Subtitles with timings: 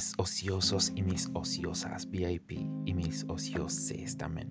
[0.00, 2.52] mis ociosos y mis ociosas VIP
[2.86, 4.50] y mis ocioses también.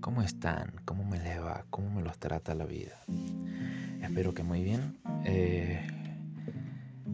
[0.00, 0.80] ¿Cómo están?
[0.86, 1.66] ¿Cómo me les va?
[1.68, 2.94] ¿Cómo me los trata la vida?
[4.00, 4.96] Espero que muy bien.
[5.26, 5.86] Eh,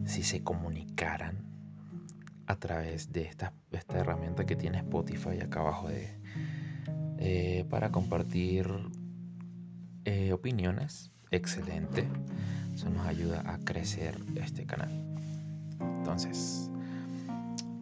[0.05, 1.43] si se comunicaran
[2.47, 6.17] a través de esta, esta herramienta que tiene Spotify acá abajo de,
[7.17, 8.69] eh, para compartir
[10.05, 12.07] eh, opiniones, excelente.
[12.73, 14.91] Eso nos ayuda a crecer este canal.
[15.81, 16.69] Entonces,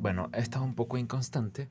[0.01, 1.69] bueno, he estado un poco inconstante.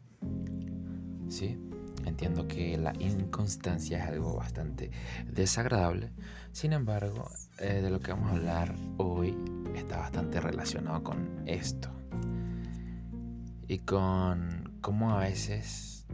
[1.29, 1.59] Sí,
[2.05, 4.93] entiendo que la inconstancia es algo bastante
[5.27, 6.13] desagradable.
[6.53, 9.37] Sin embargo, eh, de lo que vamos a hablar hoy
[9.75, 11.91] está bastante relacionado con esto.
[13.67, 16.07] Y con cómo a veces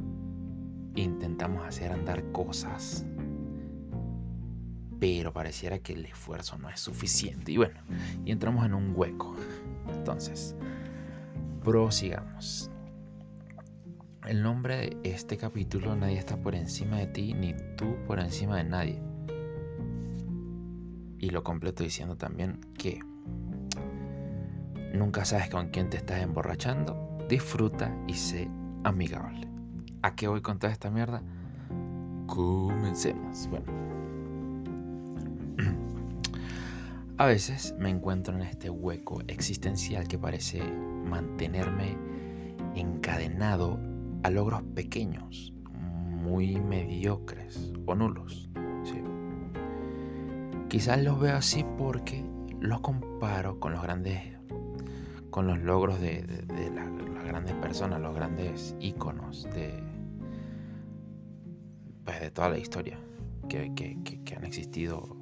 [0.95, 3.05] intentamos hacer andar cosas
[4.99, 7.53] pero pareciera que el esfuerzo no es suficiente.
[7.53, 7.79] Y bueno,
[8.25, 9.37] y entramos en un hueco.
[9.95, 10.57] Entonces,
[11.67, 12.71] prosigamos.
[14.25, 18.59] El nombre de este capítulo, nadie está por encima de ti, ni tú por encima
[18.59, 19.03] de nadie.
[21.19, 23.01] Y lo completo diciendo también que
[24.95, 28.49] nunca sabes con quién te estás emborrachando, disfruta y sé
[28.85, 29.49] amigable.
[30.03, 31.21] ¿A qué voy con toda esta mierda?
[32.29, 33.49] Comencemos.
[33.49, 33.67] Bueno.
[37.19, 40.63] A veces me encuentro en este hueco existencial que parece
[41.07, 41.97] mantenerme
[42.75, 43.79] encadenado
[44.23, 48.49] a logros pequeños, muy mediocres o nulos.
[50.69, 52.25] Quizás los veo así porque
[52.61, 54.21] los comparo con los grandes,
[55.31, 56.25] con los logros de,
[56.75, 59.83] las grandes personas, los grandes íconos de,
[62.05, 62.99] pues, de toda la historia
[63.49, 65.17] que, que han existido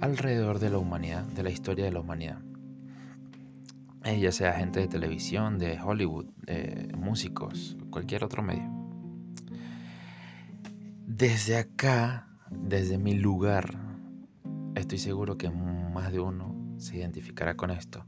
[0.00, 2.38] alrededor de la humanidad, de la historia de la humanidad.
[4.08, 6.28] Eh, ya sea gente de televisión, de Hollywood,
[6.96, 8.66] músicos, cualquier otro medio.
[11.06, 13.78] Desde acá, desde mi lugar,
[14.74, 18.06] estoy seguro que más de uno se identificará con esto.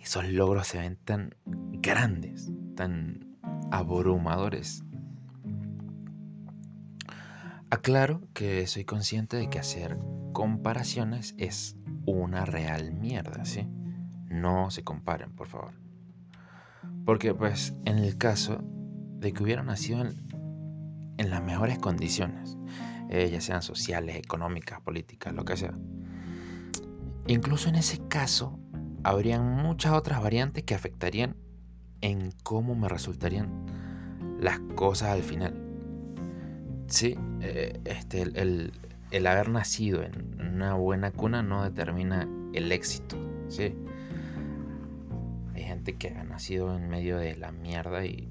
[0.00, 3.36] Esos logros se ven tan grandes, tan
[3.70, 4.82] abrumadores.
[7.70, 9.96] Aclaro que soy consciente de que hacer
[10.32, 13.68] comparaciones es una real mierda, ¿sí?
[14.34, 15.74] No se comparen, por favor.
[17.06, 18.58] Porque pues en el caso
[19.20, 22.58] de que hubieran nacido en, las mejores condiciones,
[23.10, 25.72] eh, ya sean sociales, económicas, políticas, lo que sea,
[27.28, 28.58] incluso en ese caso
[29.04, 31.36] habrían muchas otras variantes que afectarían
[32.00, 33.66] en cómo me resultarían
[34.40, 35.54] las cosas al final.
[36.88, 38.72] Sí, eh, este, el,
[39.12, 43.16] el haber nacido en una buena cuna no determina el éxito,
[43.48, 43.76] ¿sí?
[45.84, 48.28] Que ha nacido en medio de la mierda y,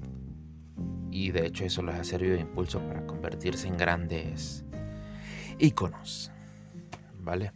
[1.10, 4.64] y de hecho eso les ha servido de impulso para convertirse en grandes
[5.58, 6.32] íconos,
[7.20, 7.52] ¿vale?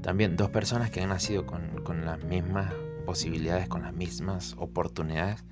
[0.00, 2.72] También dos personas que han nacido con, con las mismas
[3.04, 5.44] posibilidades, con las mismas oportunidades,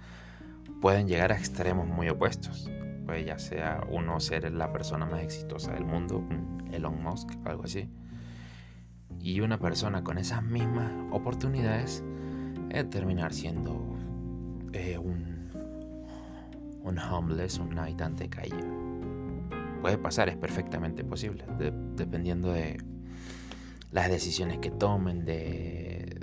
[0.81, 2.71] pueden llegar a extremos muy opuestos
[3.07, 6.25] pues ya sea uno ser la persona más exitosa del mundo,
[6.73, 7.89] Elon Musk, algo así,
[9.21, 12.05] y una persona con esas mismas oportunidades
[12.71, 13.97] eh, terminar siendo
[14.73, 15.51] eh, un,
[16.83, 18.65] un homeless, un habitante de calle.
[19.83, 21.45] Puede pasar, es perfectamente posible,
[21.95, 22.79] dependiendo de
[23.93, 26.19] las decisiones que tomen, de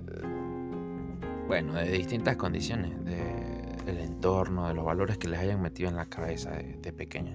[1.48, 3.54] bueno, de distintas condiciones, de
[3.88, 7.34] el entorno, de los valores que les hayan metido en la cabeza de, pequeño.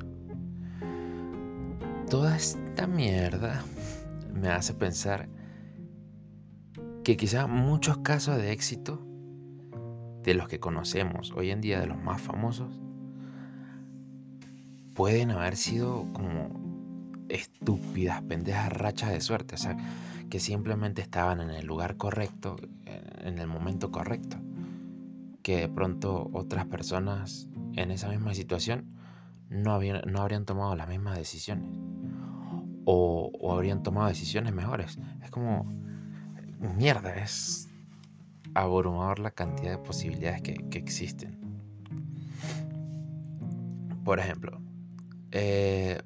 [2.09, 3.63] Toda esta mierda
[4.33, 5.29] me hace pensar
[7.09, 9.03] que quizá muchos casos de éxito
[10.25, 12.83] de los que conocemos hoy en día, de los más famosos,
[14.93, 16.51] pueden haber sido como
[17.31, 19.75] estúpidas, pendejas rachas de suerte, o sea,
[20.29, 24.37] que simplemente estaban en el lugar correcto, en el momento correcto
[25.43, 28.85] que de pronto otras personas en esa misma situación
[29.49, 31.71] no, habían, no habrían tomado las mismas decisiones
[32.85, 34.99] o, habrían tomado decisiones mejores.
[35.23, 35.88] Es como,
[36.59, 37.69] mierda, es
[38.55, 41.39] abrumador la cantidad de posibilidades que, existen.
[44.05, 44.61] Por ejemplo,
[45.33, 46.01] eh,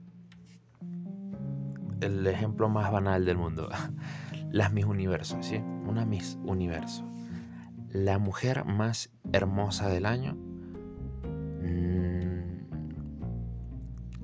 [2.01, 3.69] el ejemplo más banal del mundo,
[4.51, 5.57] las mis universos, ¿sí?
[5.87, 7.05] Una mis universo
[7.93, 10.35] la mujer más hermosa del año
[11.63, 12.33] mm,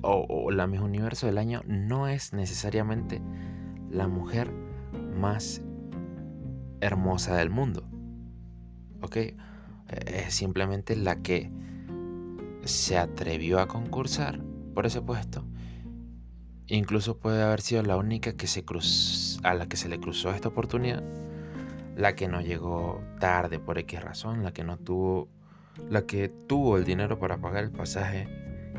[0.01, 3.21] o, la Miss Universo del año no es necesariamente
[3.91, 4.51] la mujer
[5.15, 5.61] más
[6.81, 7.89] hermosa del mundo.
[9.01, 9.17] ¿ok?
[10.05, 11.51] Es simplemente la que
[12.63, 14.39] se atrevió a concursar
[14.73, 15.45] por ese puesto.
[16.67, 18.63] Incluso puede haber sido la única que se
[19.43, 21.03] a la que se le cruzó esta oportunidad,
[21.95, 25.27] la que no llegó tarde por X razón, la que no tuvo,
[25.89, 28.27] la que tuvo el dinero para pagar el pasaje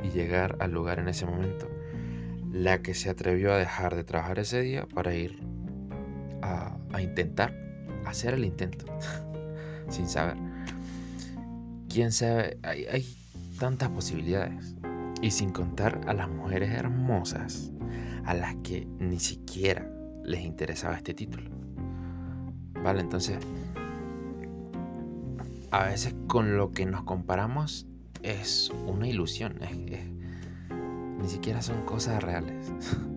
[0.05, 1.69] y llegar al lugar en ese momento,
[2.53, 5.43] la que se atrevió a dejar de trabajar ese día para ir
[6.43, 7.70] a intentar
[8.11, 8.85] hacer el intento,
[9.89, 10.37] sin saber.
[11.89, 13.17] Quién sabe, hay, hay
[13.59, 14.77] tantas posibilidades.
[15.23, 17.71] Y sin contar a las mujeres hermosas
[18.25, 19.87] a las que ni siquiera
[20.25, 21.51] les interesaba este título.
[22.83, 23.39] Vale, entonces,
[25.71, 27.87] a veces con lo que nos comparamos
[28.23, 29.59] es una ilusión.
[31.19, 32.73] ni siquiera son cosas reales.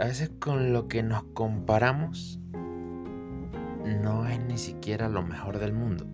[0.00, 2.40] a veces con lo que nos comparamos
[4.02, 6.06] no es ni siquiera lo mejor del mundo.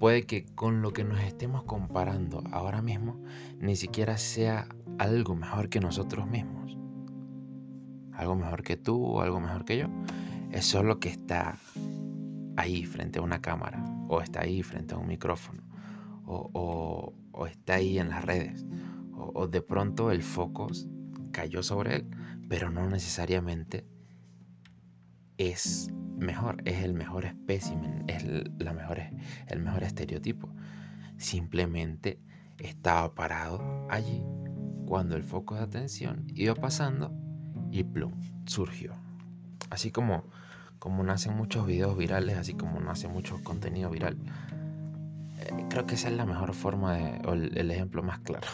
[0.00, 3.22] Puede que con lo que nos estemos comparando ahora mismo
[3.60, 4.66] ni siquiera sea
[4.98, 6.76] algo mejor que nosotros mismos.
[8.12, 9.86] Algo mejor que tú o algo mejor que yo.
[10.50, 11.56] Es solo que está
[12.56, 15.62] ahí frente a una cámara o está ahí frente a un micrófono
[16.24, 17.14] o,
[17.48, 18.64] está ahí en las redes
[19.16, 20.68] o de pronto el foco
[21.32, 22.06] cayó sobre él,
[22.52, 23.86] pero no necesariamente
[25.38, 28.26] es mejor, es el mejor espécimen, es
[28.58, 29.00] la mejor,
[29.46, 30.50] el mejor estereotipo.
[31.16, 32.20] Simplemente
[32.58, 34.22] estaba parado allí
[34.84, 37.10] cuando el foco de atención iba pasando
[37.70, 38.12] y plum,
[38.44, 38.92] surgió.
[39.70, 40.24] Así como,
[40.78, 44.18] como nacen muchos videos virales, así como nace mucho contenido viral.
[45.38, 48.48] Eh, creo que esa es la mejor forma o el ejemplo más claro.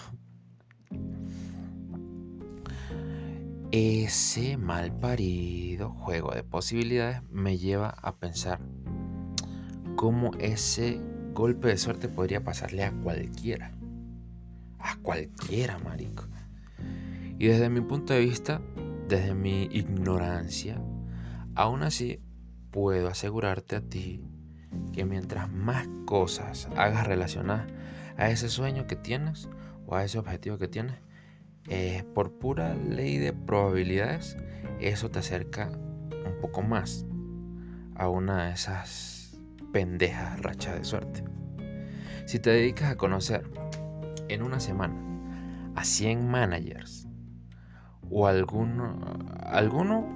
[3.81, 8.59] Ese mal parido juego de posibilidades me lleva a pensar
[9.95, 11.01] cómo ese
[11.33, 13.71] golpe de suerte podría pasarle a cualquiera.
[14.81, 16.25] A cualquiera, marico.
[17.39, 18.61] Y desde mi punto de vista,
[19.07, 20.83] desde mi ignorancia,
[21.55, 22.21] aún así
[22.73, 24.25] puedo asegurarte a ti
[24.93, 27.69] que mientras más cosas hagas relacionadas
[28.17, 29.49] a ese sueño que tienes
[29.87, 30.97] o a ese objetivo que tienes,
[31.71, 34.37] eh, por pura ley de probabilidades,
[34.81, 37.05] eso te acerca un poco más
[37.95, 39.39] a una de esas
[39.73, 41.25] pendejas rachas de suerte.
[42.27, 43.51] Si te dedicas a conocer
[44.29, 44.95] en una semana
[45.75, 47.09] a 100 managers
[48.11, 48.99] o alguno,
[49.41, 50.07] alguno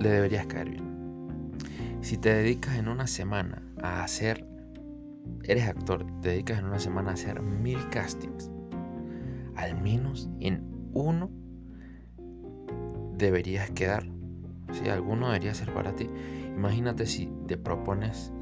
[0.00, 1.52] le deberías caer bien.
[2.00, 4.46] Si te dedicas en una semana a hacer,
[5.44, 8.50] eres actor, te dedicas en una semana a hacer mil castings,
[9.56, 11.30] al menos en uno
[13.16, 14.04] deberías quedar.
[14.72, 16.08] Si alguno debería ser para ti.
[16.56, 18.32] Imagínate si te propones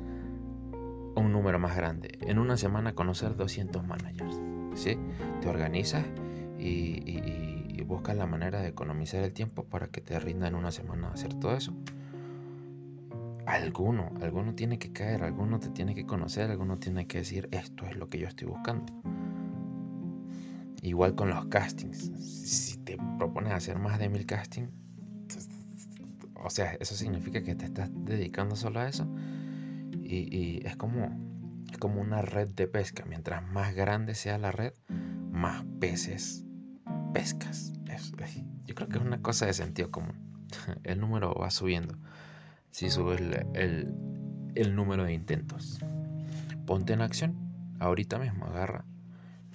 [1.17, 2.19] un número más grande.
[2.21, 4.41] En una semana conocer 200 managers.
[4.75, 4.99] ¿sí?
[5.41, 6.05] Te organizas
[6.59, 7.25] y,
[7.87, 11.35] buscas la manera de economizar el tiempo para que te rinda en una semana hacer
[11.35, 11.73] todo eso.
[13.47, 17.87] Alguno, alguno tiene que caer, alguno te tiene que conocer, alguno tiene que decir esto
[17.87, 18.93] es lo que yo estoy buscando.
[20.87, 22.13] Igual con los castings.
[22.21, 24.71] Si te propones hacer más de mil castings,
[26.37, 29.05] o sea, eso significa que te estás dedicando solo a eso.
[30.05, 31.11] Y, es como,
[31.81, 33.05] como una red de pesca.
[33.05, 34.75] Mientras más grande sea la red,
[35.33, 36.45] más peces
[37.13, 37.73] pescas.
[38.65, 40.15] yo creo que es una cosa de sentido común.
[40.85, 41.99] El número va subiendo
[42.71, 43.21] si subes
[43.55, 43.93] el,
[44.55, 45.81] el número de intentos.
[46.65, 47.35] Ponte en acción
[47.81, 48.85] ahorita mismo, agarra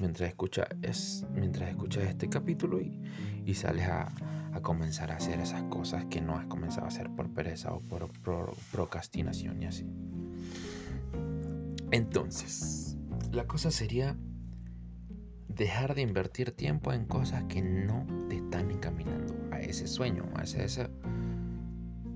[0.01, 2.99] mientras escuchas es, mientras escuchas este capítulo y,
[3.45, 4.11] y sales a,
[4.51, 7.79] a, comenzar a hacer esas cosas que no has comenzado a hacer por pereza o
[7.79, 8.09] por,
[8.71, 9.85] procrastinación y así.
[11.91, 12.97] Entonces,
[13.31, 14.17] la cosa sería
[15.47, 20.43] dejar de invertir tiempo en cosas que no te están encaminando a ese sueño, a
[20.43, 20.89] ese deseo.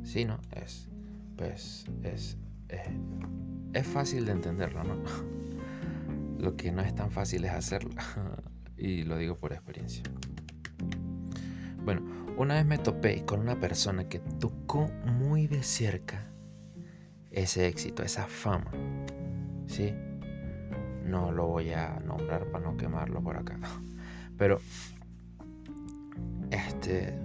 [0.04, 0.40] Sí, ¿no?
[0.52, 0.90] Es,
[1.38, 2.38] pues, es,
[2.70, 2.90] es,
[3.74, 5.04] es fácil de entenderlo, ¿no?
[6.38, 7.92] Lo que no es tan fácil es hacerlo.
[8.78, 10.04] y lo digo por experiencia.
[11.84, 12.02] Bueno,
[12.38, 16.32] una vez me topé con una persona que tocó muy de cerca
[17.32, 18.72] ese éxito, esa fama.
[19.68, 19.94] ¿Sí?
[21.04, 23.60] No lo voy a nombrar para no quemarlo por acá.
[24.38, 24.60] Pero,
[26.52, 27.18] este,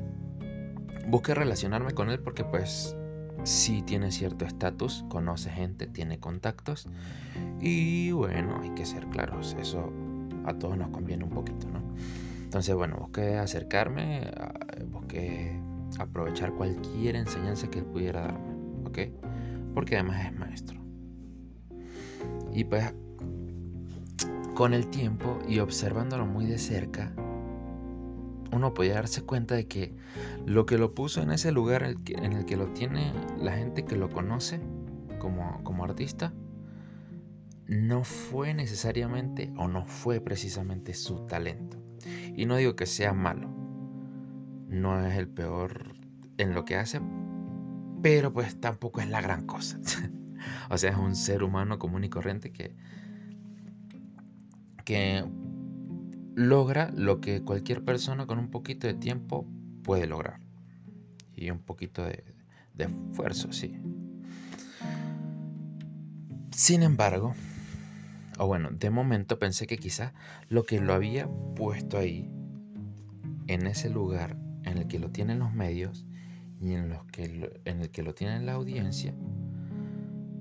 [1.09, 2.97] busqué relacionarme con él porque pues
[3.44, 6.88] sí tiene cierto estatus, conoce gente, tiene contactos
[7.61, 9.92] y bueno, hay que ser claros, eso
[10.47, 11.80] a todos nos conviene un poquito, ¿no?
[12.42, 14.30] Entonces, bueno, busqué acercarme,
[14.90, 15.61] busqué
[15.99, 18.54] aprovechar cualquier enseñanza que él pudiera darme,
[18.85, 18.99] ¿ok?
[19.75, 20.80] porque además es maestro.
[22.52, 22.92] Y pues
[24.54, 27.12] con el tiempo y observándolo muy de cerca,
[28.52, 29.95] uno podía darse cuenta de que
[30.47, 33.97] lo que lo puso en ese lugar en el que, lo tiene la gente que
[33.97, 34.61] lo conoce
[35.19, 36.33] como, como artista,
[37.66, 41.78] no fue necesariamente o no fue precisamente su talento.
[42.35, 43.49] Y no digo que sea malo,
[44.69, 45.95] no es el peor
[46.38, 47.00] en lo que hace,
[48.02, 49.78] pero pues tampoco es la gran cosa.
[50.71, 52.75] o sea, es un ser humano común y corriente que,
[54.85, 55.25] que
[56.40, 59.47] logra lo que cualquier persona con un poquito de tiempo
[59.82, 60.40] puede lograr.
[61.37, 62.25] Y un poquito de,
[62.78, 63.78] esfuerzo, sí.
[66.50, 67.35] Sin embargo,
[68.38, 70.14] o bueno, de momento pensé que quizá
[70.49, 72.30] lo que lo había puesto ahí,
[73.47, 76.06] en ese lugar en el que lo tienen los medios
[76.59, 79.14] y en, los que en el que lo tiene la audiencia,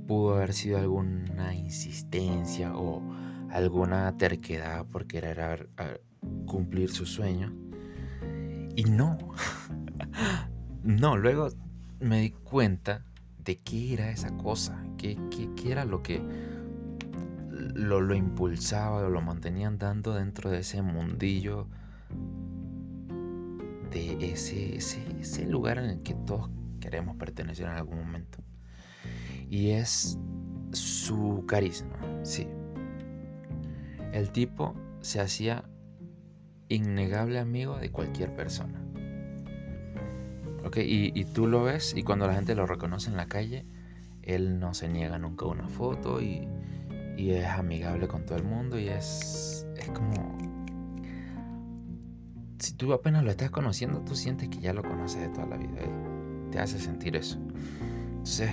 [0.07, 3.01] pudo haber sido alguna insistencia o
[3.51, 5.69] alguna terquedad por querer
[6.45, 7.53] cumplir su sueño.
[8.75, 9.17] Y no,
[10.83, 11.49] no, luego
[11.99, 13.03] me di cuenta
[13.43, 16.21] de qué era esa cosa, qué, qué, era lo que
[17.49, 21.67] lo, lo impulsaba o lo mantenía andando dentro de ese mundillo,
[23.91, 28.39] de ese, ese, ese lugar en el que todos queremos pertenecer en algún momento.
[29.49, 30.17] Y es
[30.71, 32.47] su carisma, sí.
[34.11, 35.63] El tipo se hacía
[36.67, 38.81] innegable amigo de cualquier persona.
[40.65, 43.65] Ok, y, tú lo ves y cuando la gente lo reconoce en la calle,
[44.23, 46.47] él no se niega nunca una foto y,
[47.17, 50.37] es amigable con todo el mundo y es, es como...
[52.59, 55.57] Si tú apenas lo estás conociendo, tú sientes que ya lo conoces de toda la
[55.57, 55.81] vida.
[56.51, 57.37] te hace sentir eso.
[58.11, 58.51] Entonces,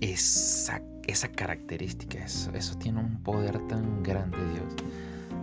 [0.00, 4.74] esa, esa característica, eso, eso tiene un poder tan grande, Dios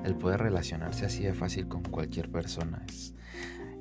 [0.03, 3.13] el poder relacionarse así de fácil con cualquier persona es,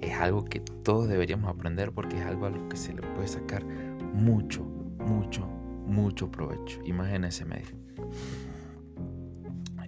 [0.01, 3.29] es algo que todos deberíamos aprender porque es algo a lo que se le puede
[3.29, 5.47] sacar mucho, mucho,
[5.87, 6.93] mucho provecho, y
[7.25, 7.77] ese medio.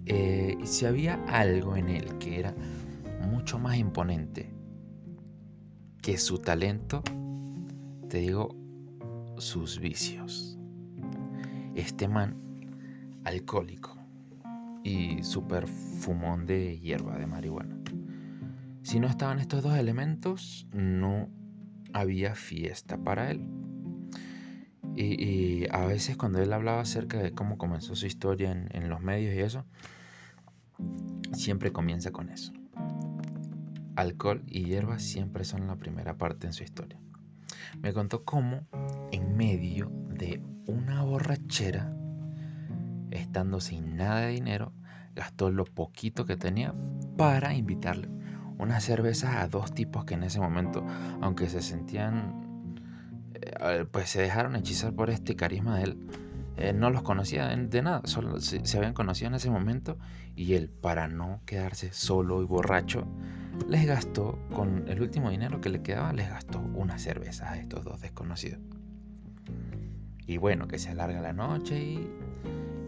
[0.05, 2.53] Eh, si había algo en él que era
[3.29, 4.53] mucho más imponente
[6.01, 7.01] que su talento,
[8.09, 8.55] te digo,
[9.37, 10.54] sus vicios.
[11.75, 12.35] Este man,
[13.23, 13.97] alcohólico,
[14.83, 17.75] y super fumón de hierba, de marihuana.
[18.83, 21.27] Si no estaban estos dos elementos, no
[21.91, 23.49] había fiesta para él.
[24.95, 29.01] Y, a veces cuando él hablaba acerca de cómo comenzó su historia en, en los
[29.01, 29.65] medios y eso,
[31.33, 32.53] siempre comienza con eso.
[33.95, 36.99] Alcohol y hierba siempre son la primera parte en su historia.
[37.81, 38.67] Me contó cómo
[39.11, 41.93] en medio de una borrachera
[43.11, 44.73] estando sin nada de dinero,
[45.15, 46.73] gastó lo poquito que tenía
[47.17, 48.09] para invitarle
[48.57, 50.85] unas cervezas a dos tipos que en ese momento,
[51.21, 52.81] aunque se sentían,
[53.33, 56.07] eh, pues se dejaron hechizar por este carisma de él,
[56.57, 59.97] eh, no los conocía de nada, solo se, habían conocido en ese momento
[60.35, 63.05] y él, para no quedarse solo y borracho,
[63.67, 67.83] les gastó, con el último dinero que le quedaba, les gastó unas cervezas a estos
[67.83, 68.59] dos desconocidos.
[70.27, 72.09] Y bueno, que se alarga la noche y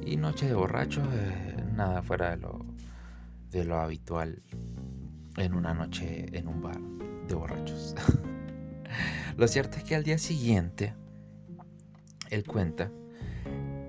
[0.07, 2.65] y noche de borrachos, eh, nada fuera de lo,
[3.51, 4.41] de lo habitual
[5.35, 6.79] en una noche en un bar
[7.27, 7.93] de borrachos.
[9.37, 10.93] lo cierto es que al día siguiente,
[12.29, 12.89] él cuenta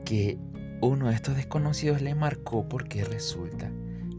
[0.04, 0.38] que
[0.80, 3.70] uno de estos desconocidos le marcó porque resulta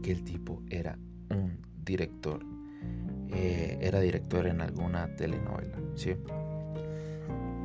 [0.02, 2.42] que el tipo era un director.
[3.32, 6.16] Eh, era director en alguna telenovela, ¿sí?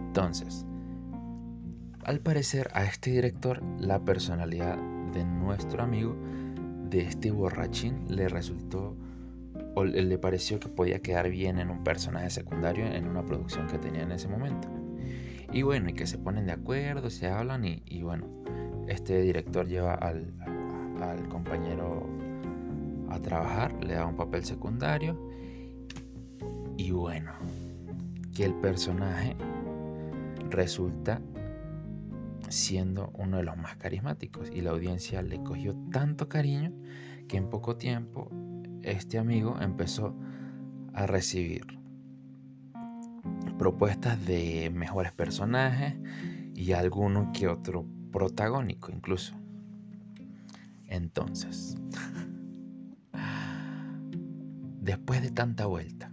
[0.07, 0.65] Entonces,
[2.05, 4.77] al parecer a este director la personalidad
[5.11, 6.15] de nuestro amigo,
[6.87, 8.95] de este borrachín, le resultó
[9.73, 13.79] o le pareció que podía quedar bien en un personaje secundario en una producción que
[13.79, 14.67] tenía en ese momento.
[15.51, 18.27] Y bueno, y que se ponen de acuerdo, se hablan y, bueno,
[18.87, 20.31] este director lleva al,
[21.01, 22.07] al compañero
[23.09, 25.19] a trabajar, le da un papel secundario
[26.77, 27.31] y bueno,
[28.35, 29.35] que el personaje
[30.51, 31.19] resulta
[32.49, 36.71] siendo uno de los más carismáticos y la audiencia le cogió tanto cariño
[37.27, 38.29] que en poco tiempo
[38.83, 40.15] este amigo empezó
[40.93, 41.65] a recibir
[43.57, 45.95] propuestas de mejores personajes
[46.53, 49.35] y alguno que otro protagónico incluso.
[50.87, 51.75] Entonces,
[54.81, 56.11] después de tanta vuelta,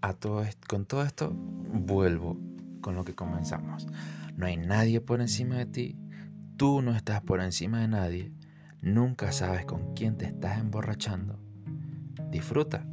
[0.00, 2.36] a todo con todo esto vuelvo
[2.82, 3.86] con lo que comenzamos
[4.36, 5.98] No hay nadie por encima de ti.
[6.56, 8.32] Tú no estás por encima de nadie.
[8.82, 11.38] Nunca sabes con quién te estás emborrachando.
[12.30, 12.84] Disfruta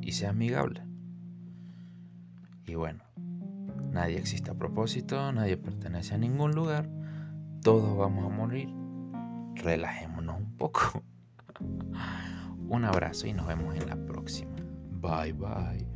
[0.00, 0.82] y sea amigable.
[2.66, 3.04] Y bueno,
[3.92, 6.88] nadie existe a propósito, nadie pertenece a ningún lugar.
[7.62, 8.68] Todos vamos a morir.
[9.54, 11.02] Relajémonos un poco.
[12.68, 14.56] Un abrazo y nos vemos en la próxima.
[15.00, 15.95] Bye bye.